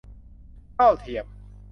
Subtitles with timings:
[0.75, 1.25] เท่าเทียม